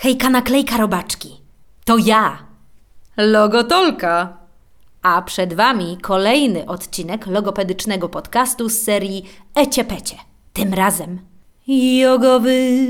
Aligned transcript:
Hejka 0.00 0.30
naklejka 0.30 0.76
robaczki. 0.76 1.40
To 1.84 1.96
ja, 1.98 2.38
Logotolka. 3.16 4.36
A 5.02 5.22
przed 5.22 5.54
Wami 5.54 5.98
kolejny 6.02 6.66
odcinek 6.66 7.26
logopedycznego 7.26 8.08
podcastu 8.08 8.68
z 8.68 8.82
serii 8.82 9.24
Ecie 9.54 9.84
Pecie. 9.84 10.16
Tym 10.52 10.74
razem 10.74 11.20
jogowy. 11.68 12.86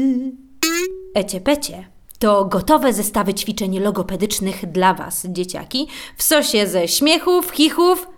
Ecie 1.14 1.40
Pecie 1.40 1.84
to 2.18 2.44
gotowe 2.44 2.92
zestawy 2.92 3.34
ćwiczeń 3.34 3.78
logopedycznych 3.78 4.72
dla 4.72 4.94
Was, 4.94 5.26
dzieciaki, 5.26 5.88
w 6.16 6.22
sosie 6.22 6.66
ze 6.66 6.88
śmiechów, 6.88 7.50
chichów, 7.50 8.08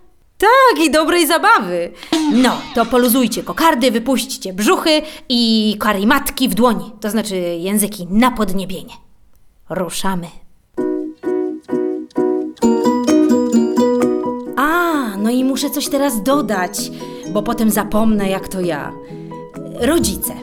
tak, 0.41 0.85
i 0.85 0.91
dobrej 0.91 1.27
zabawy. 1.27 1.91
No, 2.33 2.57
to 2.75 2.85
poluzujcie 2.85 3.43
kokardy, 3.43 3.91
wypuśćcie 3.91 4.53
brzuchy 4.53 5.01
i 5.29 5.75
karimatki 5.79 6.49
w 6.49 6.53
dłoni, 6.53 6.91
to 7.01 7.09
znaczy 7.09 7.35
języki 7.37 8.07
na 8.09 8.31
podniebienie. 8.31 8.93
Ruszamy. 9.69 10.27
A, 14.57 14.93
no 15.17 15.29
i 15.29 15.43
muszę 15.43 15.69
coś 15.69 15.89
teraz 15.89 16.23
dodać, 16.23 16.91
bo 17.33 17.43
potem 17.43 17.69
zapomnę, 17.69 18.29
jak 18.29 18.47
to 18.47 18.61
ja. 18.61 18.91
Rodzice, 19.79 20.33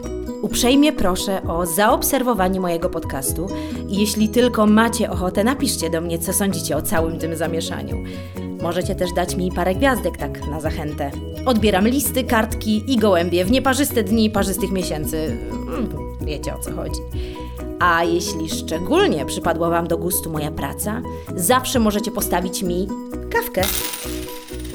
uprzejmie 0.41 0.93
proszę 0.93 1.41
o 1.47 1.65
zaobserwowanie 1.65 2.59
mojego 2.59 2.89
podcastu 2.89 3.47
i 3.89 3.99
jeśli 3.99 4.29
tylko 4.29 4.65
macie 4.65 5.11
ochotę, 5.11 5.43
napiszcie 5.43 5.89
do 5.89 6.01
mnie, 6.01 6.19
co 6.19 6.33
sądzicie 6.33 6.77
o 6.77 6.81
całym 6.81 7.19
tym 7.19 7.35
zamieszaniu. 7.35 7.95
Możecie 8.61 8.95
też 8.95 9.13
dać 9.13 9.35
mi 9.35 9.51
parę 9.51 9.75
gwiazdek, 9.75 10.17
tak 10.17 10.47
na 10.47 10.61
zachętę. 10.61 11.11
Odbieram 11.45 11.87
listy, 11.87 12.23
kartki 12.23 12.83
i 12.93 12.97
gołębie 12.97 13.45
w 13.45 13.51
nieparzyste 13.51 14.03
dni 14.03 14.29
parzystych 14.29 14.71
miesięcy. 14.71 15.37
Mm, 15.51 15.89
Wiecie 16.21 16.55
o 16.55 16.59
co 16.59 16.71
chodzi. 16.71 16.99
A 17.79 18.03
jeśli 18.03 18.49
szczególnie 18.49 19.25
przypadła 19.25 19.69
Wam 19.69 19.87
do 19.87 19.97
gustu 19.97 20.29
moja 20.29 20.51
praca, 20.51 21.01
zawsze 21.35 21.79
możecie 21.79 22.11
postawić 22.11 22.63
mi 22.63 22.87
kawkę. 23.31 23.61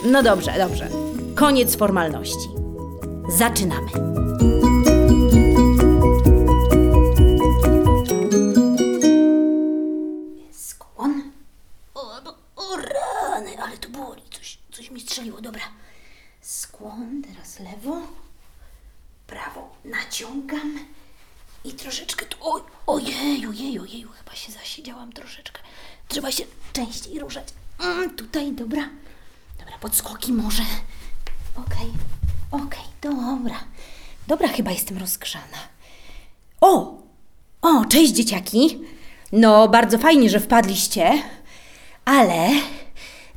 No 0.06 0.22
dobrze, 0.22 0.52
dobrze. 0.58 0.88
Koniec 1.34 1.76
formalności. 1.76 2.48
Zaczynamy. 3.38 3.86
Podskoki 30.04 30.32
może. 30.32 30.62
Okej, 31.54 31.92
okej, 32.50 32.84
dobra. 33.02 33.56
Dobra, 34.26 34.48
chyba 34.48 34.70
jestem 34.70 34.98
rozgrzana. 34.98 35.58
O! 36.60 37.02
O, 37.62 37.84
cześć 37.84 38.12
dzieciaki. 38.12 38.80
No, 39.32 39.68
bardzo 39.68 39.98
fajnie, 39.98 40.30
że 40.30 40.40
wpadliście, 40.40 41.12
ale 42.04 42.48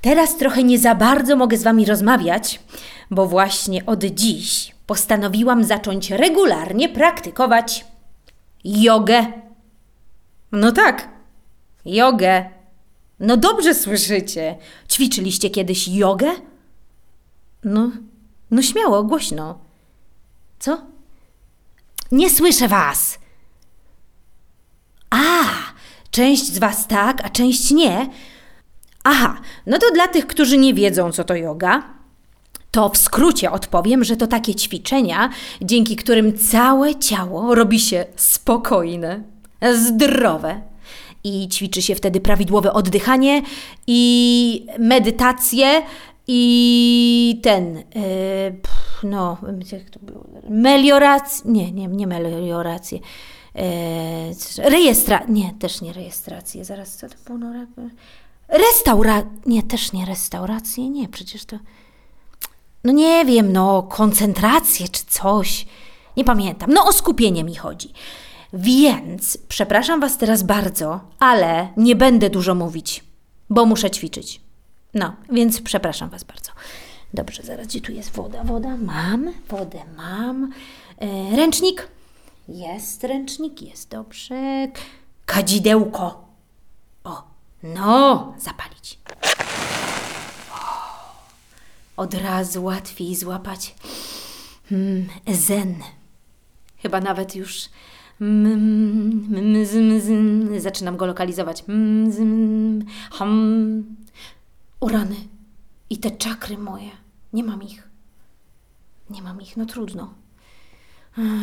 teraz 0.02 0.38
trochę 0.38 0.64
nie 0.64 0.80
za 0.80 0.95
bardzo 0.95 1.36
mogę 1.36 1.58
z 1.58 1.64
wami 1.64 1.86
rozmawiać, 1.86 2.60
bo 3.12 3.28
właśnie 3.28 3.86
od 3.86 4.04
dziś 4.04 4.76
postanowiłam 4.86 5.64
zacząć 5.64 6.12
regularnie 6.12 6.90
praktykować 6.90 7.86
jogę. 8.64 9.26
No 10.52 10.72
tak, 10.72 11.10
jogę. 11.86 12.50
No 13.20 13.38
dobrze 13.38 13.76
słyszycie. 13.76 14.56
Ćwiczyliście 14.90 15.50
kiedyś 15.50 15.88
jogę? 15.88 16.28
No, 17.68 17.92
no 18.52 18.61
śmiało, 18.61 19.04
głośno. 19.04 19.60
Co? 20.60 20.82
Nie 22.11 22.30
słyszę 22.30 22.67
was. 22.67 23.20
A, 25.10 25.44
część 26.11 26.45
z 26.45 26.58
Was 26.58 26.88
tak, 26.88 27.26
a 27.26 27.30
część 27.30 27.72
nie. 27.72 28.10
Aha, 29.04 29.42
no 29.66 29.78
to 29.78 29.92
dla 29.94 30.08
tych, 30.08 30.28
którzy 30.28 30.58
nie 30.58 30.73
wiedzą, 30.73 31.11
co 31.11 31.23
to 31.23 31.36
yoga, 31.36 31.83
to 32.72 32.89
w 32.89 32.98
skrócie 32.98 33.52
odpowiem, 33.52 34.04
że 34.04 34.17
to 34.17 34.28
takie 34.28 34.55
ćwiczenia, 34.55 35.30
dzięki 35.61 35.95
którym 35.95 36.38
całe 36.38 36.95
ciało 36.95 37.55
robi 37.55 37.80
się 37.80 38.05
spokojne, 38.16 39.23
zdrowe. 39.73 40.61
I 41.23 41.48
ćwiczy 41.49 41.82
się 41.82 41.95
wtedy 41.95 42.20
prawidłowe 42.20 42.73
oddychanie 42.73 43.42
i 43.88 44.66
medytację 44.80 45.82
i 46.27 47.39
ten, 47.43 47.76
yy, 47.76 47.83
pff, 48.61 49.04
no, 49.04 49.38
jak 49.71 49.89
to 49.89 49.99
było? 49.99 50.26
Meliorację, 50.49 51.52
nie, 51.52 51.71
nie, 51.71 51.88
nie 51.88 52.08
meliorację. 52.08 52.99
Yy, 53.55 53.61
rejestra... 54.70 55.26
Nie, 55.30 55.54
też 55.60 55.82
nie 55.82 55.93
rejestrację. 55.93 56.66
Zaraz, 56.66 56.98
co 56.98 57.10
to 57.10 57.16
było? 57.26 57.37
No, 57.37 57.48
re- 57.55 57.89
Restaura... 58.48 59.23
Nie, 59.45 59.64
też 59.64 59.93
nie 59.93 60.05
restaurację. 60.05 60.89
Nie, 60.89 61.10
przecież 61.10 61.45
to... 61.45 61.58
No 62.83 62.93
nie 62.93 63.26
wiem, 63.26 63.54
no, 63.54 63.83
koncentrację 63.83 64.87
czy 64.89 65.05
coś. 65.05 65.66
Nie 66.17 66.23
pamiętam. 66.23 66.73
No, 66.73 66.86
o 66.86 66.93
skupienie 66.93 67.43
mi 67.43 67.55
chodzi. 67.55 67.93
Więc 68.54 69.37
przepraszam 69.48 69.99
Was 69.99 70.17
teraz 70.17 70.43
bardzo, 70.43 70.99
ale 71.20 71.67
nie 71.77 71.95
będę 71.95 72.30
dużo 72.30 72.55
mówić, 72.55 73.04
bo 73.49 73.66
muszę 73.66 73.92
ćwiczyć. 73.92 74.42
No, 74.93 75.15
więc 75.31 75.61
przepraszam 75.61 76.09
Was 76.09 76.23
bardzo. 76.23 76.52
Dobrze, 77.14 77.43
zaraz 77.43 77.67
gdzie 77.67 77.81
tu 77.81 77.92
jest 77.92 78.11
woda? 78.11 78.43
Woda 78.43 78.77
mam, 78.77 79.33
wodę 79.49 79.80
mam. 79.98 80.52
E, 80.98 81.36
ręcznik? 81.36 81.87
Jest 82.48 83.03
ręcznik, 83.03 83.61
jest 83.61 83.89
dobrze. 83.89 84.67
Kadzidełko. 85.25 86.27
O, 87.03 87.23
no, 87.64 88.33
zapalić. 88.37 88.99
Od 91.98 92.14
razu 92.14 92.64
łatwiej 92.64 93.15
złapać 93.15 93.75
mm, 94.71 95.08
zen. 95.27 95.75
Chyba 96.77 97.02
nawet 97.02 97.36
już 97.36 97.69
mm, 98.21 99.30
mm, 99.33 100.61
zaczynam 100.61 100.98
go 100.98 101.05
lokalizować. 101.05 101.64
Hum. 103.11 103.58
O 104.80 104.89
rany. 104.89 105.15
I 105.89 105.98
te 105.98 106.11
czakry 106.11 106.58
moje. 106.58 106.92
Nie 107.33 107.43
mam 107.43 107.64
ich. 107.64 107.89
Nie 109.10 109.21
mam 109.21 109.42
ich, 109.42 109.58
no 109.58 109.65
trudno. 109.65 110.14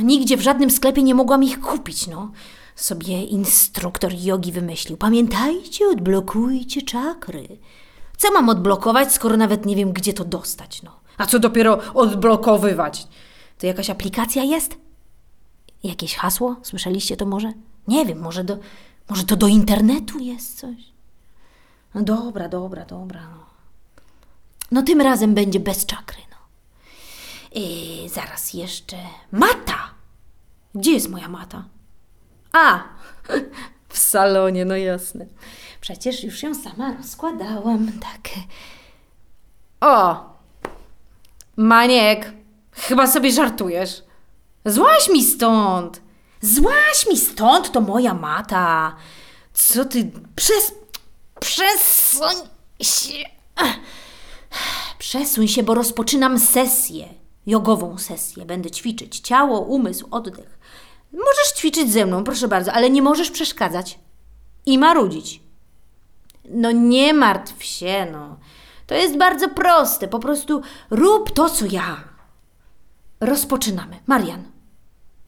Nigdzie 0.03 0.37
w 0.37 0.41
żadnym 0.41 0.71
sklepie 0.71 1.03
nie 1.03 1.15
mogłam 1.15 1.43
ich 1.45 1.61
kupić, 1.61 2.07
no. 2.07 2.31
Sobie 2.77 3.25
instruktor 3.25 4.13
jogi 4.15 4.53
wymyślił. 4.53 4.97
Pamiętajcie, 4.97 5.89
odblokujcie 5.89 6.83
czakry. 6.83 7.59
Co 8.17 8.33
mam 8.33 8.49
odblokować, 8.49 9.13
skoro 9.13 9.37
nawet 9.37 9.67
nie 9.67 9.77
wiem, 9.77 9.93
gdzie 9.93 10.13
to 10.13 10.25
dostać, 10.25 10.83
no? 10.83 11.01
A 11.19 11.27
co 11.27 11.39
dopiero 11.39 11.95
odblokowywać? 11.95 13.09
To 13.59 13.67
jakaś 13.67 13.91
aplikacja 13.91 14.43
jest? 14.45 14.77
Jakieś 15.83 16.15
hasło? 16.15 16.57
Słyszeliście 16.63 17.17
to 17.17 17.27
może? 17.27 17.53
Nie 17.89 18.07
wiem, 18.07 18.21
może, 18.21 18.45
do, 18.45 18.59
może 19.11 19.25
to 19.25 19.37
do 19.37 19.47
internetu 19.47 20.19
jest 20.19 20.59
coś? 20.59 20.94
No 21.95 22.03
dobra, 22.03 22.49
dobra, 22.49 22.85
dobra. 22.85 23.21
No, 23.21 23.47
no 24.71 24.83
tym 24.83 25.01
razem 25.01 25.35
będzie 25.35 25.61
bez 25.61 25.87
czakry, 25.87 26.19
no. 26.31 26.37
I 27.53 28.09
zaraz 28.15 28.55
jeszcze 28.55 28.97
mata. 29.33 29.91
Gdzie 30.75 30.93
jest 30.93 31.09
moja 31.09 31.29
mata? 31.29 31.65
A, 32.53 32.83
w 33.89 33.99
salonie, 33.99 34.65
no 34.65 34.77
jasne. 34.77 35.27
Przecież 35.81 36.25
już 36.25 36.43
ją 36.43 36.55
sama 36.55 36.95
rozkładałam, 36.97 37.93
tak. 37.93 38.29
O, 39.81 40.35
Maniek, 41.57 42.33
chyba 42.73 43.07
sobie 43.07 43.33
żartujesz. 43.33 44.03
Złaś 44.65 45.09
mi 45.09 45.25
stąd. 45.25 46.01
Złaś 46.41 47.07
mi 47.11 47.17
stąd, 47.17 47.73
to 47.73 47.81
moja 47.81 48.15
mata. 48.15 48.97
Co 49.53 49.85
ty, 49.85 50.11
przez, 50.37 50.75
przesuń 51.45 52.49
się. 52.81 53.25
Przesuń 54.99 55.49
się, 55.49 55.63
bo 55.63 55.75
rozpoczynam 55.75 56.39
sesję. 56.39 57.09
Jogową 57.47 57.99
sesję. 57.99 58.45
Będę 58.45 58.71
ćwiczyć 58.71 59.19
ciało, 59.19 59.61
umysł, 59.61 60.09
oddech. 60.11 60.59
Możesz 61.13 61.53
ćwiczyć 61.57 61.93
ze 61.93 62.07
mną, 62.07 62.25
proszę 62.25 62.49
bardzo, 62.49 62.73
ale 62.73 62.91
nie 62.91 63.03
możesz 63.03 63.31
przeszkadzać 63.31 63.99
i 64.67 64.79
marudzić. 64.79 65.41
No 66.45 66.71
nie 66.71 67.15
martw 67.15 67.65
się, 67.65 68.07
no. 68.13 68.37
To 68.87 68.95
jest 68.95 69.17
bardzo 69.17 69.49
proste. 69.49 70.09
Po 70.09 70.19
prostu 70.19 70.63
rób 70.91 71.31
to, 71.35 71.51
co 71.51 71.67
ja. 71.67 72.05
Rozpoczynamy. 73.21 74.01
Marian. 74.07 74.43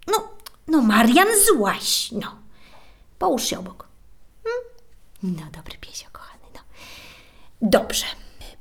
No, 0.07 0.29
no 0.69 0.83
Marian 0.83 1.29
złaś, 1.47 2.13
no. 2.13 2.37
Połóż 3.19 3.45
się 3.45 3.59
obok. 3.59 3.86
No, 5.27 5.43
dobry 5.57 5.77
piesio, 5.81 6.07
kochany. 6.13 6.45
No. 6.55 6.61
Dobrze. 7.63 8.07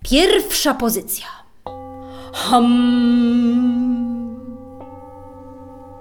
Pierwsza 0.03 0.73
pozycja. 0.73 1.25
Hum. 2.33 3.95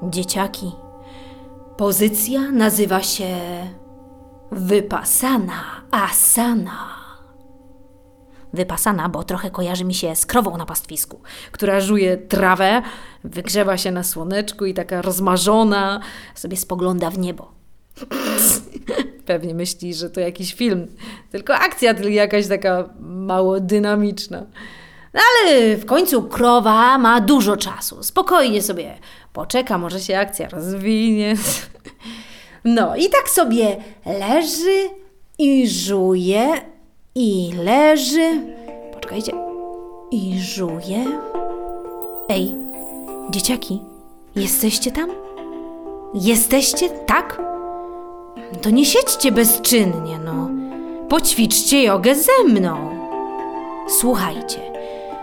Dzieciaki, 0.03 0.73
pozycja 1.77 2.41
nazywa 2.51 3.03
się 3.03 3.37
wypasana 4.53 5.63
asana. 5.91 7.05
Wypasana, 8.53 9.09
bo 9.09 9.25
trochę 9.25 9.51
kojarzy 9.51 9.85
mi 9.85 9.95
się 9.95 10.17
z 10.17 10.27
krową 10.27 10.57
na 10.57 10.67
pastwisku, 10.67 11.21
która 11.53 11.81
żuje 11.81 12.17
trawę, 12.17 12.83
wygrzewa 13.25 13.77
się 13.77 13.91
na 13.91 14.03
słoneczku 14.03 14.65
i 14.65 14.75
taka 14.75 15.03
rozmarzona 15.03 16.01
sobie 16.35 16.57
spogląda 16.57 17.11
w 17.11 17.19
niebo. 17.19 17.54
Pewnie 19.27 19.55
myśli, 19.55 19.95
że 19.95 20.11
to 20.11 20.21
jakiś 20.21 20.55
film, 20.55 20.87
tylko 21.31 21.55
akcja 21.55 21.95
tylko 21.95 22.09
jakaś 22.09 22.49
taka 22.49 22.89
mało 23.01 23.61
dynamiczna. 23.61 24.47
No 25.15 25.21
ale 25.21 25.77
w 25.77 25.87
końcu 25.87 26.23
krowa 26.23 26.99
ma 26.99 27.21
dużo 27.21 27.57
czasu. 27.57 28.03
Spokojnie 28.03 28.63
sobie 28.63 28.95
poczeka, 29.33 29.79
może 29.79 30.01
się 30.01 30.19
akcja 30.19 30.49
rozwinie. 30.49 31.35
No 32.67 32.97
i 32.97 33.09
tak 33.09 33.31
sobie 33.31 33.77
leży 34.07 34.91
i 35.39 35.69
żuje 35.69 36.53
i 37.15 37.53
leży. 37.65 38.41
Poczekajcie. 38.93 39.33
I 40.11 40.41
żuje. 40.41 41.05
Ej, 42.29 42.55
dzieciaki, 43.31 43.81
jesteście 44.37 44.91
tam? 44.91 45.11
Jesteście, 46.15 46.89
tak? 46.89 47.54
To 48.63 48.71
nie 48.71 48.87
siedźcie 48.87 49.33
bezczynnie, 49.33 50.19
no. 50.25 50.51
Poćwiczcie 51.09 51.83
jogę 51.83 52.15
ze 52.15 52.45
mną. 52.49 52.99
Słuchajcie, 53.89 54.61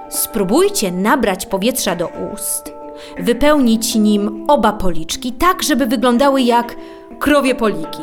spróbujcie 0.10 0.92
nabrać 0.92 1.46
powietrza 1.46 1.96
do 1.96 2.10
ust, 2.34 2.74
wypełnić 3.20 3.96
nim 3.96 4.46
oba 4.48 4.74
policzki, 4.74 5.32
tak 5.32 5.64
żeby 5.64 5.86
wyglądały 5.86 6.42
jak 6.42 6.76
krowie 7.20 7.56
poliki. 7.56 8.02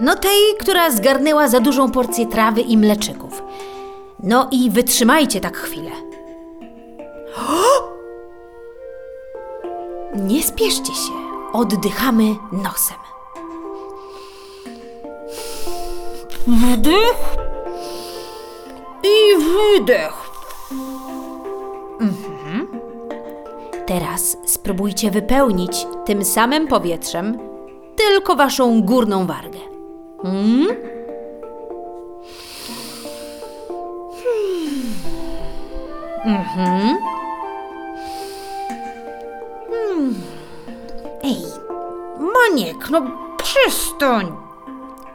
No 0.00 0.16
tej, 0.16 0.56
która 0.60 0.90
zgarnęła 0.90 1.48
za 1.48 1.60
dużą 1.60 1.90
porcję 1.90 2.26
trawy 2.26 2.60
i 2.60 2.76
mleczyków. 2.76 3.42
No 4.22 4.48
i 4.50 4.70
wytrzymajcie 4.70 5.40
tak 5.40 5.56
chwilę. 5.56 5.90
Nie 10.16 10.42
spieszcie 10.42 10.94
się, 10.94 11.12
oddychamy 11.52 12.24
nosem. 12.52 13.09
Wdech 16.50 17.36
i 19.02 19.36
wydech. 19.38 20.30
Mhm. 22.00 22.80
Teraz 23.86 24.36
spróbujcie 24.46 25.10
wypełnić 25.10 25.86
tym 26.04 26.24
samym 26.24 26.68
powietrzem 26.68 27.38
tylko 27.96 28.36
waszą 28.36 28.82
górną 28.82 29.26
wargę. 29.26 29.58
Mm? 30.24 30.68
Mhm. 36.24 36.98
Hmm. 39.70 40.14
Ej, 41.22 41.36
Maniek, 42.18 42.90
no 42.90 43.02
przestań. 43.36 44.49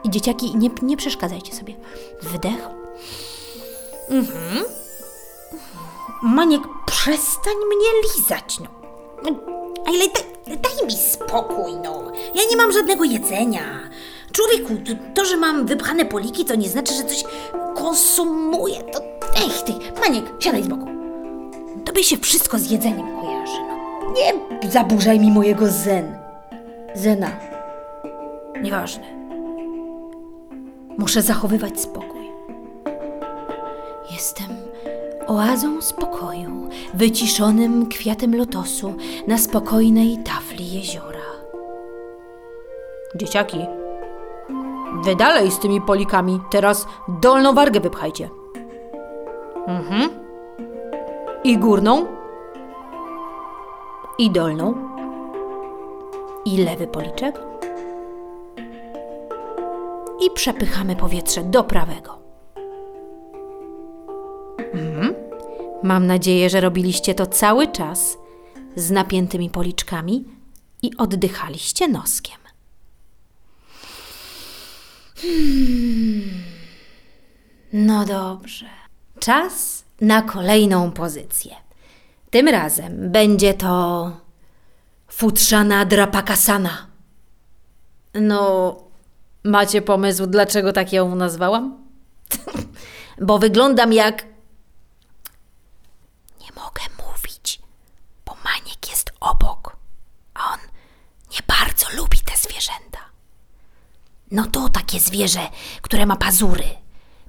I 0.06 0.10
dzieciaki, 0.10 0.56
nie, 0.56 0.70
nie 0.82 0.98
przeszkadzajcie 0.98 1.54
sobie. 1.54 1.74
Wdech. 2.22 2.70
Mhm. 4.10 4.66
Maniek, 6.22 6.62
przestań 6.86 7.54
mnie 7.56 8.02
lizać, 8.04 8.60
no. 8.60 8.68
Ale 9.86 9.98
daj, 9.98 10.58
daj 10.58 10.86
mi 10.88 10.94
spokój, 10.94 11.74
no. 11.84 12.12
Ja 12.36 12.42
nie 12.50 12.58
mam 12.58 12.72
żadnego 12.72 13.04
jedzenia. 13.04 13.62
Człowieku, 14.32 14.74
to, 15.16 15.26
że 15.26 15.38
mam 15.38 15.66
wypchane 15.66 16.06
poliki, 16.06 16.46
to 16.46 16.56
nie 16.56 16.70
znaczy, 16.70 16.94
że 16.94 17.04
coś 17.04 17.24
konsumuję. 17.76 18.84
To... 18.84 19.00
Ech, 19.46 19.62
ty, 19.66 19.74
Maniek, 20.02 20.26
siadaj 20.40 20.64
z 20.64 20.68
boku. 20.68 20.88
Tobie 21.86 22.04
się 22.04 22.18
wszystko 22.18 22.60
z 22.60 22.72
jedzeniem 22.72 23.22
kojarzy, 23.22 23.60
no. 23.68 24.12
Nie 24.64 24.72
zaburzaj 24.72 25.20
mi 25.20 25.32
mojego 25.32 25.68
zen. 25.68 26.18
Zena. 26.96 27.32
Nieważne. 28.62 29.15
Muszę 31.06 31.22
zachowywać 31.22 31.80
spokój. 31.80 32.32
Jestem 34.12 34.48
oazą 35.28 35.82
spokoju, 35.82 36.70
wyciszonym 36.94 37.90
kwiatem 37.90 38.36
lotosu 38.36 38.94
na 39.28 39.38
spokojnej 39.38 40.18
tafli 40.18 40.74
jeziora. 40.74 41.26
Dzieciaki, 43.16 43.58
wy 45.04 45.16
dalej 45.16 45.52
z 45.52 45.60
tymi 45.60 45.82
polikami. 45.82 46.40
Teraz 46.52 46.88
dolną 47.08 47.54
wargę 47.54 47.80
wypchajcie. 47.80 48.30
Mhm. 49.68 50.10
I 51.44 51.58
górną. 51.58 52.06
I 54.18 54.32
dolną. 54.32 54.74
I 56.46 56.58
lewy 56.58 56.88
policzek 56.88 57.55
i 60.26 60.32
przepychamy 60.36 60.96
powietrze 60.96 61.44
do 61.44 61.64
prawego. 61.64 62.20
Mhm. 64.74 65.16
Mam 65.84 66.08
nadzieję, 66.08 66.50
że 66.50 66.62
robiliście 66.62 67.16
to 67.16 67.26
cały 67.26 67.68
czas 67.68 68.18
z 68.76 68.92
napiętymi 68.92 69.50
policzkami 69.50 70.26
i 70.82 70.98
oddychaliście 70.98 71.88
noskiem. 71.88 72.38
Hmm. 75.16 76.44
No 77.74 78.06
dobrze. 78.06 78.66
Czas 79.20 79.86
na 80.02 80.22
kolejną 80.22 80.92
pozycję. 80.92 81.56
Tym 82.30 82.48
razem 82.48 83.12
będzie 83.12 83.54
to 83.54 84.12
futrzana 85.08 85.86
drapakasana. 85.86 86.88
No, 88.14 88.76
Macie 89.46 89.82
pomysł, 89.82 90.28
dlaczego 90.28 90.74
tak 90.74 90.94
ją 90.94 91.16
nazwałam? 91.16 91.86
bo 93.22 93.40
wyglądam 93.40 93.94
jak. 93.94 94.26
Nie 96.42 96.48
mogę 96.56 96.82
mówić, 97.08 97.62
bo 98.26 98.36
Maniek 98.46 98.90
jest 98.90 99.12
obok, 99.20 99.78
a 100.34 100.54
on 100.54 100.60
nie 101.32 101.40
bardzo 101.48 101.86
lubi 101.98 102.18
te 102.18 102.38
zwierzęta. 102.38 103.00
No 104.32 104.46
to 104.46 104.70
takie 104.70 105.00
zwierzę, 105.00 105.48
które 105.82 106.06
ma 106.06 106.16
pazury. 106.16 106.70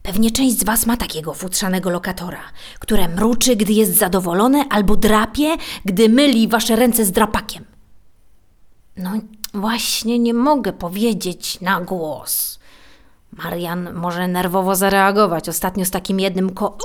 Pewnie 0.02 0.30
część 0.30 0.58
z 0.58 0.64
Was 0.64 0.86
ma 0.86 0.96
takiego 0.96 1.34
futrzanego 1.34 1.90
lokatora, 1.90 2.42
które 2.78 3.08
mruczy, 3.08 3.56
gdy 3.56 3.72
jest 3.72 3.98
zadowolone, 3.98 4.64
albo 4.70 4.96
drapie, 4.96 5.56
gdy 5.84 6.08
myli 6.08 6.48
Wasze 6.48 6.76
ręce 6.76 7.04
z 7.04 7.12
drapakiem. 7.12 7.64
No, 8.96 9.10
Właśnie 9.56 10.18
nie 10.18 10.34
mogę 10.34 10.72
powiedzieć 10.72 11.60
na 11.60 11.80
głos. 11.80 12.58
Marian 13.32 13.94
może 13.94 14.28
nerwowo 14.28 14.76
zareagować. 14.76 15.48
Ostatnio 15.48 15.84
z 15.84 15.90
takim 15.90 16.20
jednym 16.20 16.54
ko... 16.54 16.78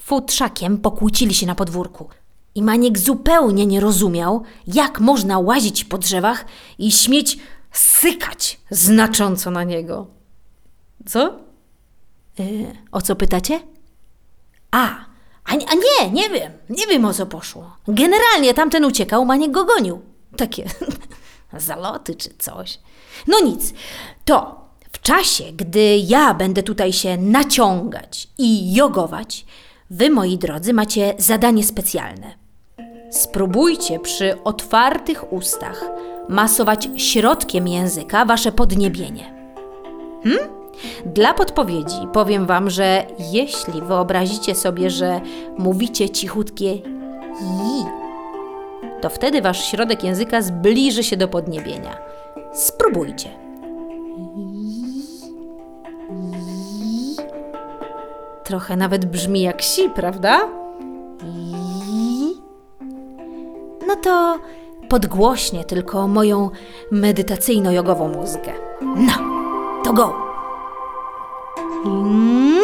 Futrzakiem 0.00 0.78
pokłócili 0.78 1.34
się 1.34 1.46
na 1.46 1.54
podwórku. 1.54 2.08
I 2.54 2.62
Maniek 2.62 2.98
zupełnie 2.98 3.66
nie 3.66 3.80
rozumiał, 3.80 4.42
jak 4.66 5.00
można 5.00 5.38
łazić 5.38 5.84
po 5.84 5.98
drzewach 5.98 6.44
i 6.78 6.92
śmieć 6.92 7.38
sykać 7.72 8.60
znacząco 8.70 9.50
na 9.50 9.64
niego. 9.64 10.06
Co? 11.06 11.38
Yy, 12.38 12.66
o 12.92 13.02
co 13.02 13.16
pytacie? 13.16 13.60
A, 14.70 14.88
a, 15.44 15.52
a 15.52 15.74
nie, 15.74 16.10
nie 16.10 16.30
wiem, 16.30 16.52
nie 16.70 16.86
wiem 16.86 17.04
o 17.04 17.14
co 17.14 17.26
poszło. 17.26 17.76
Generalnie 17.88 18.54
tamten 18.54 18.84
uciekał, 18.84 19.24
Maniek 19.24 19.50
go 19.50 19.64
gonił 19.64 20.13
takie 20.34 20.64
zaloty 21.52 22.14
czy 22.14 22.30
coś. 22.38 22.78
No 23.26 23.40
nic, 23.40 23.74
to 24.24 24.64
w 24.92 25.00
czasie, 25.00 25.44
gdy 25.56 25.96
ja 25.96 26.34
będę 26.34 26.62
tutaj 26.62 26.92
się 26.92 27.16
naciągać 27.16 28.28
i 28.38 28.74
jogować, 28.74 29.46
wy, 29.90 30.10
moi 30.10 30.38
drodzy, 30.38 30.72
macie 30.72 31.14
zadanie 31.18 31.64
specjalne. 31.64 32.34
Spróbujcie 33.10 34.00
przy 34.00 34.42
otwartych 34.44 35.32
ustach 35.32 35.84
masować 36.28 36.88
środkiem 36.96 37.68
języka 37.68 38.24
wasze 38.24 38.52
podniebienie. 38.52 39.34
Hmm? 40.22 40.48
Dla 41.06 41.34
podpowiedzi 41.34 42.08
powiem 42.12 42.46
wam, 42.46 42.70
że 42.70 43.06
jeśli 43.18 43.82
wyobrazicie 43.82 44.54
sobie, 44.54 44.90
że 44.90 45.20
mówicie 45.58 46.10
cichutkie 46.10 46.74
i 46.74 47.84
to 49.04 49.10
wtedy 49.10 49.42
wasz 49.42 49.64
środek 49.64 50.04
języka 50.04 50.42
zbliży 50.42 51.02
się 51.02 51.16
do 51.16 51.28
podniebienia. 51.28 51.96
Spróbujcie. 52.52 53.28
Trochę 58.44 58.76
nawet 58.76 59.04
brzmi 59.04 59.40
jak 59.40 59.62
si, 59.62 59.90
prawda? 59.90 60.48
No 63.86 63.96
to 63.96 64.38
podgłośnie 64.88 65.64
tylko 65.64 66.08
moją 66.08 66.50
medytacyjno-jogową 66.92 68.16
muzykę. 68.16 68.52
No, 68.80 69.12
to 69.84 69.92
go! 69.92 70.14
Mm. 71.86 72.62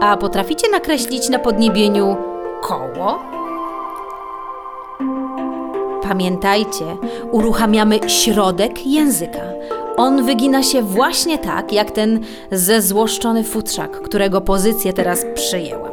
A 0.00 0.16
potraficie 0.16 0.70
nakreślić 0.70 1.28
na 1.28 1.38
podniebieniu 1.38 2.16
koło? 2.62 3.41
Pamiętajcie, 6.02 6.96
uruchamiamy 7.32 8.00
środek 8.06 8.86
języka. 8.86 9.40
On 9.96 10.24
wygina 10.24 10.62
się 10.62 10.82
właśnie 10.82 11.38
tak, 11.38 11.72
jak 11.72 11.90
ten 11.90 12.20
zezłoszczony 12.52 13.44
futrzak, 13.44 13.90
którego 14.02 14.40
pozycję 14.40 14.92
teraz 14.92 15.24
przyjęłam. 15.34 15.92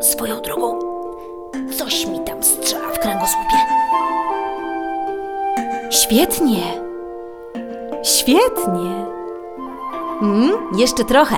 Swoją 0.00 0.40
drogą, 0.40 0.78
coś 1.78 2.06
mi 2.06 2.20
tam 2.20 2.42
strzela 2.42 2.88
w 2.88 2.98
kręgosłupie. 2.98 3.56
Świetnie! 5.90 6.62
Świetnie! 8.02 9.06
Mm, 10.22 10.52
jeszcze 10.78 11.04
trochę. 11.04 11.36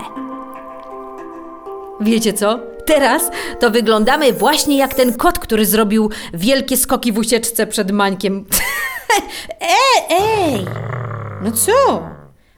Wiecie 2.00 2.32
co? 2.32 2.71
Teraz 2.86 3.30
to 3.60 3.70
wyglądamy 3.70 4.32
właśnie 4.32 4.76
jak 4.76 4.94
ten 4.94 5.12
kot, 5.14 5.38
który 5.38 5.66
zrobił 5.66 6.10
wielkie 6.34 6.76
skoki 6.76 7.12
w 7.12 7.18
ucieczce 7.18 7.66
przed 7.66 7.90
Mańkiem. 7.90 8.46
ej, 9.60 10.18
ej! 10.18 10.66
No 11.42 11.52
co? 11.52 12.08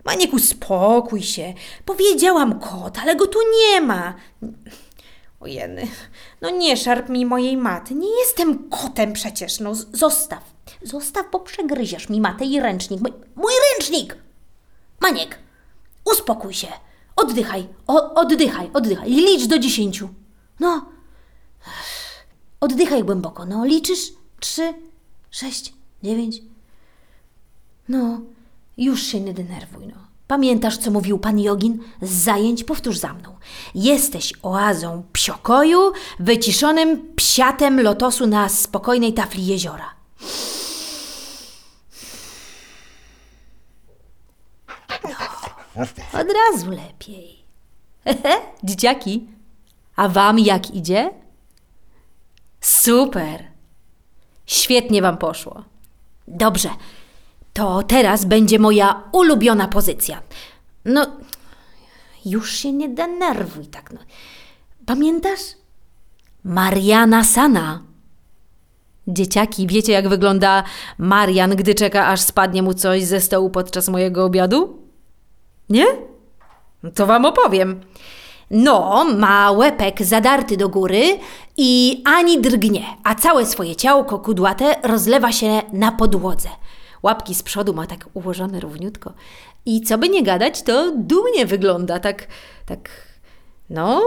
Maniek, 0.04 0.32
uspokój 0.32 1.22
się. 1.22 1.54
Powiedziałam 1.84 2.60
kot, 2.60 2.98
ale 2.98 3.16
go 3.16 3.26
tu 3.26 3.38
nie 3.58 3.80
ma. 3.80 4.14
Ojeny, 5.40 5.86
no 6.40 6.50
nie 6.50 6.76
szarp 6.76 7.08
mi 7.08 7.26
mojej 7.26 7.56
maty. 7.56 7.94
Nie 7.94 8.18
jestem 8.20 8.70
kotem 8.70 9.12
przecież, 9.12 9.60
no 9.60 9.74
zostaw. 9.74 10.54
Zostaw, 10.82 11.26
bo 11.32 11.40
przegryziesz 11.40 12.08
mi 12.08 12.20
matę 12.20 12.44
i 12.44 12.60
ręcznik. 12.60 13.00
Mój, 13.00 13.12
mój 13.34 13.52
ręcznik! 13.72 14.16
Maniek, 15.00 15.38
uspokój 16.04 16.54
się. 16.54 16.68
Oddychaj, 17.16 17.66
o, 17.86 18.14
oddychaj, 18.14 18.70
oddychaj. 18.74 19.10
Licz 19.10 19.46
do 19.46 19.58
dziesięciu. 19.58 20.08
No. 20.60 20.86
Oddychaj 22.60 23.04
głęboko. 23.04 23.46
No, 23.46 23.64
liczysz? 23.64 24.12
Trzy, 24.40 24.74
sześć, 25.30 25.74
dziewięć. 26.02 26.42
No, 27.88 28.20
już 28.76 29.02
się 29.02 29.20
nie 29.20 29.34
denerwuj, 29.34 29.86
no. 29.86 29.94
Pamiętasz, 30.26 30.78
co 30.78 30.90
mówił 30.90 31.18
pan 31.18 31.40
Jogin? 31.40 31.78
Z 32.02 32.10
zajęć 32.10 32.64
powtórz 32.64 32.98
za 32.98 33.14
mną. 33.14 33.36
Jesteś 33.74 34.32
oazą 34.42 35.02
psiokoju, 35.12 35.92
wyciszonym 36.18 37.14
psiatem 37.16 37.80
lotosu 37.80 38.26
na 38.26 38.48
spokojnej 38.48 39.12
tafli 39.12 39.46
jeziora. 39.46 39.90
Od 46.12 46.26
razu 46.32 46.70
lepiej. 46.70 47.44
Dzieciaki, 48.64 49.26
a 49.96 50.08
wam 50.08 50.38
jak 50.38 50.70
idzie? 50.70 51.10
Super. 52.60 53.44
Świetnie 54.46 55.02
wam 55.02 55.18
poszło. 55.18 55.64
Dobrze. 56.28 56.68
To 57.52 57.82
teraz 57.82 58.24
będzie 58.24 58.58
moja 58.58 59.02
ulubiona 59.12 59.68
pozycja. 59.68 60.22
No, 60.84 61.06
już 62.24 62.52
się 62.52 62.72
nie 62.72 62.88
denerwuj 62.88 63.66
tak. 63.66 63.92
No. 63.92 64.00
Pamiętasz? 64.86 65.40
Mariana 66.44 67.24
Sana. 67.24 67.82
Dzieciaki, 69.08 69.66
wiecie 69.66 69.92
jak 69.92 70.08
wygląda 70.08 70.64
Marian, 70.98 71.56
gdy 71.56 71.74
czeka, 71.74 72.06
aż 72.06 72.20
spadnie 72.20 72.62
mu 72.62 72.74
coś 72.74 73.04
ze 73.04 73.20
stołu 73.20 73.50
podczas 73.50 73.88
mojego 73.88 74.24
obiadu? 74.24 74.83
Nie? 75.70 75.86
No 76.82 76.90
To 76.90 77.06
wam 77.06 77.24
opowiem. 77.24 77.80
No, 78.50 79.04
ma 79.18 79.50
łepek 79.50 80.02
zadarty 80.02 80.56
do 80.56 80.68
góry 80.68 81.02
i 81.56 82.02
ani 82.04 82.40
drgnie, 82.40 82.84
a 83.04 83.14
całe 83.14 83.46
swoje 83.46 83.76
ciałko 83.76 84.18
kudłate 84.18 84.76
rozlewa 84.82 85.32
się 85.32 85.62
na 85.72 85.92
podłodze. 85.92 86.48
Łapki 87.02 87.34
z 87.34 87.42
przodu 87.42 87.74
ma 87.74 87.86
tak 87.86 88.06
ułożone 88.14 88.60
równiutko. 88.60 89.12
I 89.66 89.80
co 89.80 89.98
by 89.98 90.08
nie 90.08 90.22
gadać, 90.22 90.62
to 90.62 90.92
dumnie 90.96 91.46
wygląda, 91.46 91.98
tak, 91.98 92.26
tak, 92.66 92.90
no... 93.70 94.02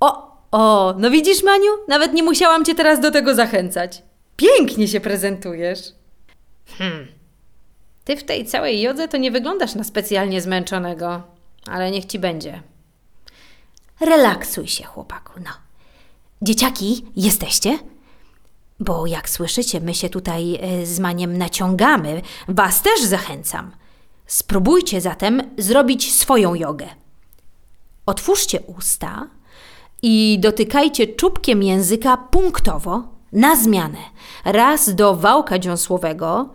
O, 0.00 0.36
o, 0.52 0.94
no 0.98 1.10
widzisz, 1.10 1.42
Maniu? 1.42 1.70
Nawet 1.88 2.12
nie 2.12 2.22
musiałam 2.22 2.64
cię 2.64 2.74
teraz 2.74 3.00
do 3.00 3.10
tego 3.10 3.34
zachęcać. 3.34 4.02
Pięknie 4.36 4.88
się 4.88 5.00
prezentujesz. 5.00 5.80
Hmm. 6.78 7.06
Ty 8.04 8.16
w 8.16 8.24
tej 8.24 8.46
całej 8.46 8.80
jodze 8.80 9.08
to 9.08 9.16
nie 9.16 9.30
wyglądasz 9.30 9.74
na 9.74 9.84
specjalnie 9.84 10.40
zmęczonego, 10.40 11.22
ale 11.66 11.90
niech 11.90 12.04
ci 12.04 12.18
będzie. 12.18 12.62
Relaksuj 14.00 14.68
się, 14.68 14.84
chłopaku, 14.84 15.32
no. 15.44 15.50
Dzieciaki, 16.42 17.04
jesteście? 17.16 17.78
Bo 18.80 19.06
jak 19.06 19.28
słyszycie, 19.28 19.80
my 19.80 19.94
się 19.94 20.08
tutaj 20.08 20.58
e, 20.62 20.86
z 20.86 20.98
Maniem 20.98 21.38
naciągamy. 21.38 22.22
Was 22.48 22.82
też 22.82 23.02
zachęcam. 23.02 23.70
Spróbujcie 24.26 25.00
zatem 25.00 25.42
zrobić 25.58 26.14
swoją 26.14 26.54
jogę. 26.54 26.86
Otwórzcie 28.06 28.60
usta 28.60 29.28
i 30.02 30.38
dotykajcie 30.40 31.06
czubkiem 31.06 31.62
języka 31.62 32.16
punktowo, 32.16 33.02
na 33.32 33.56
zmianę. 33.56 33.98
Raz 34.44 34.94
do 34.94 35.14
wałka 35.16 35.58
dziąsłowego, 35.58 36.48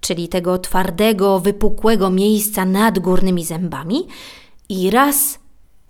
czyli 0.00 0.28
tego 0.28 0.58
twardego, 0.58 1.40
wypukłego 1.40 2.10
miejsca 2.10 2.64
nad 2.64 2.98
górnymi 2.98 3.44
zębami, 3.44 4.06
i 4.68 4.90
raz 4.90 5.38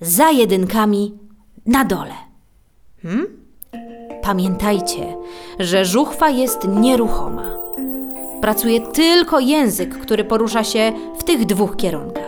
za 0.00 0.30
jedynkami 0.30 1.18
na 1.66 1.84
dole. 1.84 2.14
Hmm? 3.02 3.26
Pamiętajcie, 4.22 5.16
że 5.58 5.84
żuchwa 5.84 6.28
jest 6.28 6.68
nieruchoma. 6.68 7.56
Pracuje 8.40 8.80
tylko 8.80 9.40
język, 9.40 9.98
który 9.98 10.24
porusza 10.24 10.64
się 10.64 10.92
w 11.18 11.24
tych 11.24 11.46
dwóch 11.46 11.76
kierunkach. 11.76 12.19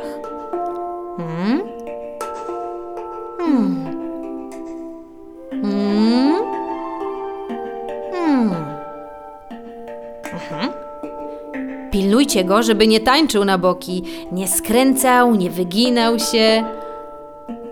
Pilnujcie 12.33 12.49
go, 12.49 12.63
żeby 12.63 12.87
nie 12.87 13.01
tańczył 13.01 13.45
na 13.45 13.59
boki, 13.59 14.03
nie 14.33 14.49
skręcał, 14.49 15.35
nie 15.35 15.51
wyginał 15.51 16.19
się. 16.19 16.65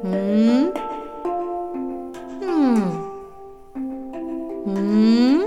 Hmm? 0.02 0.72
Hmm. 2.40 2.90
Hmm? 4.64 5.42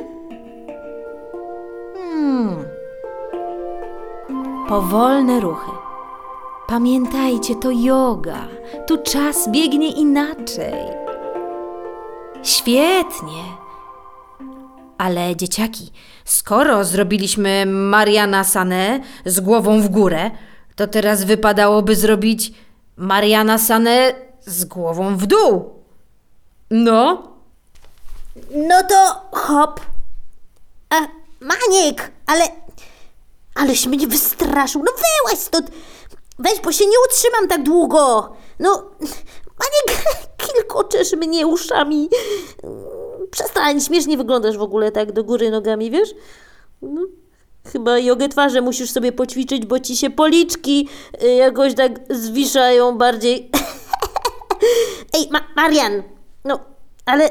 Hmm. 1.96 2.65
Powolne 4.67 5.39
ruchy. 5.39 5.72
Pamiętajcie, 6.67 7.55
to 7.55 7.72
yoga. 7.72 8.48
Tu 8.88 8.98
czas 8.98 9.50
biegnie 9.50 9.91
inaczej. 9.91 10.74
Świetnie. 12.43 13.62
Ale 15.03 15.36
dzieciaki, 15.36 15.91
skoro 16.25 16.83
zrobiliśmy 16.83 17.65
Mariana 17.65 18.43
Sanę 18.43 19.00
z 19.25 19.39
głową 19.39 19.81
w 19.81 19.89
górę, 19.89 20.31
to 20.75 20.88
teraz 20.88 21.24
wypadałoby 21.24 21.95
zrobić 21.95 22.53
Mariana 22.95 23.57
Sanę 23.57 24.13
z 24.45 24.65
głową 24.65 25.17
w 25.17 25.25
dół. 25.25 25.74
No, 26.72 27.24
No 28.51 28.83
to 28.89 29.22
hop. 29.31 29.81
A, 30.89 30.95
Maniek, 31.41 32.12
ale... 32.25 32.43
Aleś 33.55 33.88
mnie 33.88 34.07
wystraszył. 34.07 34.83
No 34.86 34.91
wyłaź 34.91 35.39
stąd. 35.39 35.72
Weź, 36.39 36.62
bo 36.62 36.72
się 36.72 36.86
nie 36.86 36.98
utrzymam 37.07 37.48
tak 37.48 37.63
długo. 37.63 38.33
No, 38.60 38.91
Maniek, 39.60 40.03
kilkoczesz 40.48 41.13
mnie 41.13 41.48
uszami. 41.48 42.10
Przestań, 43.34 43.82
śmiesznie 43.82 44.18
wyglądasz 44.18 44.58
w 44.58 44.62
ogóle 44.62 44.92
tak 44.92 45.12
do 45.12 45.24
góry 45.24 45.52
nogami, 45.52 45.92
wiesz? 45.92 46.10
No, 46.82 47.02
chyba 47.72 48.00
jogę 48.00 48.30
twarzy 48.30 48.62
musisz 48.62 48.92
sobie 48.92 49.12
poćwiczyć, 49.12 49.66
bo 49.66 49.80
ci 49.80 49.98
się 49.98 50.10
policzki 50.10 50.90
y, 51.24 51.28
jakoś 51.28 51.74
tak 51.75 51.92
zwiszają 52.10 52.98
bardziej. 52.98 53.52
Ej, 55.16 55.30
Ma- 55.32 55.48
Marian, 55.56 56.04
no, 56.46 56.60
ale... 57.06 57.30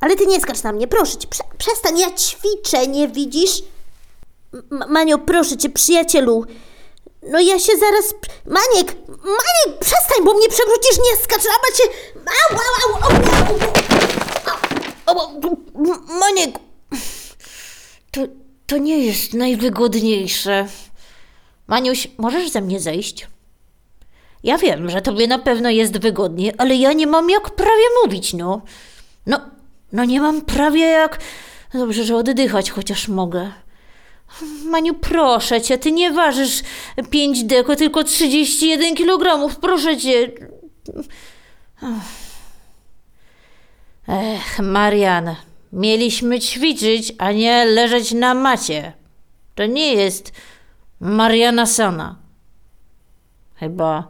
Ale 0.00 0.16
ty 0.16 0.26
nie 0.26 0.40
skacz 0.40 0.62
na 0.62 0.72
mnie, 0.72 0.88
proszę 0.88 1.16
cię, 1.16 1.28
prze- 1.28 1.56
przestań, 1.58 1.98
ja 1.98 2.10
ćwiczę, 2.10 2.86
nie 2.86 3.08
widzisz? 3.08 3.62
M- 4.54 4.84
Manio, 4.88 5.18
proszę 5.18 5.56
cię, 5.56 5.70
przyjacielu. 5.70 6.44
No 7.22 7.40
ja 7.40 7.58
się 7.58 7.72
zaraz... 7.78 8.14
Maniek! 8.46 8.96
Maniek, 9.08 9.80
przestań, 9.80 10.24
bo 10.24 10.34
mnie 10.34 10.48
przewrócisz, 10.48 10.98
nie 10.98 11.16
skacz, 11.24 11.42
a 11.46 11.70
macie... 11.70 11.84
Au, 12.26 12.56
au, 12.56 12.62
au, 12.82 13.04
au, 13.04 13.16
au, 13.16 13.52
au, 13.52 14.11
M- 15.20 16.18
Maniek! 16.20 16.58
To, 18.10 18.20
to 18.66 18.78
nie 18.78 18.98
jest 18.98 19.34
najwygodniejsze. 19.34 20.66
Maniuś, 21.66 22.08
możesz 22.18 22.50
ze 22.50 22.60
mnie 22.60 22.80
zejść? 22.80 23.26
Ja 24.42 24.58
wiem, 24.58 24.90
że 24.90 25.02
tobie 25.02 25.26
na 25.26 25.38
pewno 25.38 25.70
jest 25.70 25.98
wygodnie, 25.98 26.52
ale 26.58 26.74
ja 26.74 26.92
nie 26.92 27.06
mam 27.06 27.30
jak 27.30 27.50
prawie 27.50 27.82
mówić, 28.04 28.34
no. 28.34 28.62
No, 29.26 29.40
no 29.92 30.04
nie 30.04 30.20
mam 30.20 30.40
prawie 30.42 30.80
jak... 30.80 31.18
Dobrze, 31.74 32.04
że 32.04 32.16
oddychać 32.16 32.70
chociaż 32.70 33.08
mogę. 33.08 33.52
Maniu, 34.64 34.94
proszę 34.94 35.60
cię, 35.60 35.78
ty 35.78 35.92
nie 35.92 36.12
ważysz 36.12 36.62
5 37.10 37.44
deko, 37.44 37.76
tylko 37.76 38.04
31 38.04 38.94
kg, 38.94 39.48
proszę 39.60 39.96
cię. 39.96 40.32
Ech, 44.08 44.58
Marian, 44.58 45.36
mieliśmy 45.72 46.40
ćwiczyć, 46.40 47.12
a 47.18 47.32
nie 47.32 47.64
leżeć 47.64 48.12
na 48.12 48.34
macie. 48.34 48.92
To 49.54 49.66
nie 49.66 49.94
jest 49.94 50.32
Mariana 51.00 51.66
Sana. 51.66 52.16
Chyba 53.54 54.08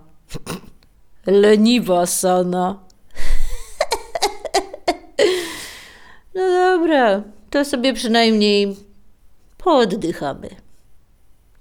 leniwa 1.27 2.07
Sana. 2.07 2.79
No 6.35 6.49
dobra, 6.49 7.23
to 7.51 7.65
sobie 7.65 7.93
przynajmniej 7.93 8.77
pooddychamy. 9.59 10.49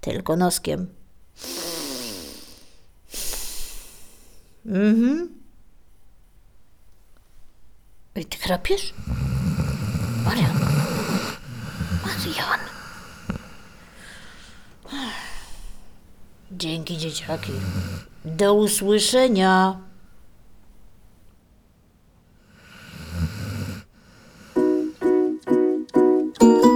Tylko 0.02 0.36
noskiem. 0.36 0.88
Mhm. 4.66 5.41
Ej, 8.16 8.26
ty 8.26 8.38
chrapiesz? 8.38 8.94
Marian. 10.26 10.52
Marian. 12.06 12.60
Dzięki, 16.52 16.98
dzieciaki. 16.98 17.52
Do 18.26 18.54
usłyszenia. 18.54 19.80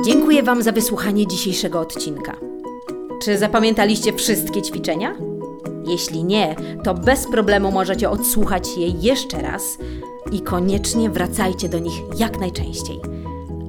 Dziękuję 0.06 0.44
Wam 0.44 0.64
za 0.64 0.72
wysłuchanie 0.72 1.28
dzisiejszego 1.28 1.80
odcinka. 1.80 2.36
Czy 3.24 3.38
zapamiętaliście 3.38 4.14
wszystkie 4.14 4.62
ćwiczenia? 4.62 5.16
Jeśli 5.88 6.24
nie, 6.24 6.56
to 6.84 6.94
bez 6.94 7.28
problemu 7.28 7.72
możecie 7.72 8.10
odsłuchać 8.10 8.68
je 8.78 8.88
jeszcze 8.88 9.42
raz 9.42 9.78
i 10.32 10.42
koniecznie 10.42 11.10
wracajcie 11.10 11.70
do 11.70 11.80
nich 11.80 11.94
jak 12.18 12.40
najczęściej. 12.40 13.00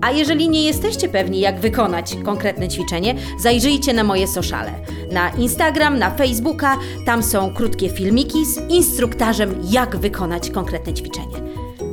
A 0.01 0.11
jeżeli 0.11 0.49
nie 0.49 0.65
jesteście 0.65 1.09
pewni, 1.09 1.41
jak 1.41 1.61
wykonać 1.61 2.17
konkretne 2.25 2.69
ćwiczenie, 2.69 3.15
zajrzyjcie 3.39 3.93
na 3.93 4.05
moje 4.05 4.27
sociale. 4.27 4.73
Na 5.13 5.31
Instagram, 5.31 5.99
na 5.99 6.11
Facebooka, 6.11 6.79
tam 7.07 7.23
są 7.23 7.55
krótkie 7.55 7.89
filmiki 7.89 8.47
z 8.47 8.71
instruktarzem, 8.71 9.55
jak 9.71 9.97
wykonać 9.97 10.51
konkretne 10.51 10.95
ćwiczenie. 10.95 11.37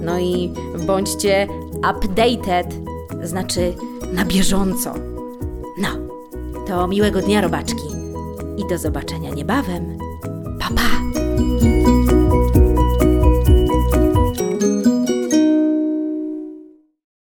No 0.01 0.20
i 0.20 0.53
bądźcie 0.88 1.48
updated, 1.77 2.75
znaczy 3.24 3.74
na 4.13 4.25
bieżąco. 4.25 4.93
No, 5.77 5.89
to 6.67 6.88
miłego 6.88 7.22
dnia, 7.22 7.41
robaczki. 7.41 7.88
I 8.58 8.70
do 8.70 8.77
zobaczenia 8.77 9.29
niebawem. 9.29 10.02